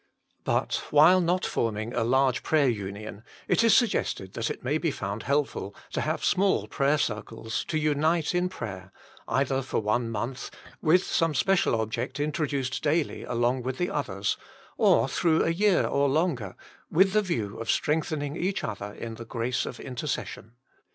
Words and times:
PRAY 0.45 0.53
WITHOUT 0.55 0.71
CEASING 0.73 0.83
But 0.89 0.91
while 0.93 1.21
not 1.21 1.45
forming 1.45 1.93
a 1.93 2.03
large 2.03 2.41
prayer 2.41 2.67
union, 2.67 3.23
it 3.47 3.63
is 3.63 3.77
suggested 3.77 4.33
tnat 4.33 4.49
it 4.49 4.63
may 4.63 4.79
be 4.79 4.89
found 4.89 5.21
helpful 5.21 5.75
to 5.91 6.01
have 6.01 6.25
small 6.25 6.67
prayer 6.67 6.97
circles 6.97 7.63
to 7.65 7.77
unite 7.77 8.33
in 8.33 8.49
prayer, 8.49 8.91
either 9.27 9.61
for 9.61 9.79
one 9.79 10.09
mouth, 10.09 10.49
with 10.81 11.03
some 11.03 11.35
special 11.35 11.79
object 11.79 12.19
introduced 12.19 12.81
daily 12.81 13.23
along 13.25 13.61
with 13.61 13.77
the 13.77 13.91
others, 13.91 14.37
or 14.75 15.07
through 15.07 15.43
a 15.43 15.49
year 15.51 15.85
or 15.85 16.09
longer, 16.09 16.55
with 16.89 17.13
the 17.13 17.21
view 17.21 17.59
of 17.59 17.69
strengthening 17.69 18.35
each 18.35 18.63
other 18.63 18.93
in 18.95 19.13
the 19.13 19.23
grace 19.25 19.67
of 19.67 19.79
intercession. 19.79 20.53